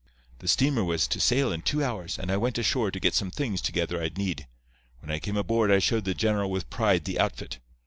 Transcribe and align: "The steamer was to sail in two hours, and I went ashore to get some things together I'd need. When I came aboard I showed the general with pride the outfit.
"The 0.39 0.47
steamer 0.47 0.83
was 0.83 1.07
to 1.09 1.19
sail 1.19 1.51
in 1.51 1.61
two 1.61 1.83
hours, 1.83 2.17
and 2.17 2.31
I 2.31 2.37
went 2.37 2.57
ashore 2.57 2.89
to 2.89 2.99
get 2.99 3.13
some 3.13 3.29
things 3.29 3.61
together 3.61 4.01
I'd 4.01 4.17
need. 4.17 4.47
When 4.97 5.11
I 5.11 5.19
came 5.19 5.37
aboard 5.37 5.69
I 5.69 5.77
showed 5.77 6.05
the 6.05 6.15
general 6.15 6.49
with 6.49 6.71
pride 6.71 7.05
the 7.05 7.19
outfit. 7.19 7.59